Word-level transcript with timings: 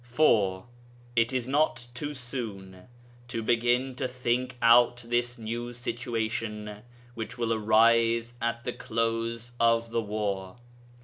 4. 0.03 0.65
It 1.15 1.31
is 1.31 1.47
not 1.47 1.85
too 1.93 2.15
soon 2.15 2.87
to 3.27 3.43
begin 3.43 3.93
to 3.93 4.07
think 4.07 4.57
out 4.59 4.97
the 4.97 5.23
new 5.37 5.73
situation 5.73 6.77
which 7.13 7.37
will 7.37 7.53
arise 7.53 8.33
at 8.41 8.63
the 8.63 8.73
close 8.73 9.51
of 9.59 9.91
the 9.91 10.01
war. 10.01 10.57